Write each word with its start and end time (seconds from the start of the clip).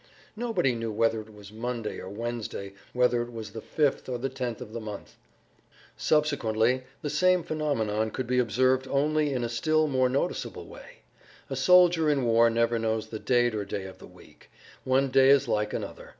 Nobody 0.35 0.73
knew 0.73 0.91
whether 0.91 1.21
it 1.21 1.31
was 1.31 1.51
Monday 1.53 1.99
or 1.99 2.09
Wednesday, 2.09 2.73
whether 2.91 3.21
it 3.21 3.31
was 3.31 3.51
the 3.51 3.61
fifth 3.61 4.09
or 4.09 4.17
the 4.17 4.29
tenth 4.29 4.59
of 4.59 4.73
the 4.73 4.81
month. 4.81 5.15
Subsequently, 5.95 6.85
the 7.03 7.09
same 7.11 7.43
phenomenon 7.43 8.09
could 8.09 8.25
be 8.25 8.39
observed 8.39 8.87
only 8.87 9.31
in 9.31 9.43
a 9.43 9.47
still 9.47 9.85
more 9.85 10.09
noticeable 10.09 10.65
way. 10.65 11.03
A 11.51 11.55
soldier 11.55 12.09
in 12.09 12.23
war 12.23 12.49
never 12.49 12.79
knows 12.79 13.09
the 13.09 13.19
date 13.19 13.53
or 13.53 13.63
day 13.63 13.85
of 13.85 13.99
the 13.99 14.07
week. 14.07 14.49
One 14.85 15.09
day 15.09 15.29
is 15.29 15.47
like 15.47 15.71
another. 15.71 16.09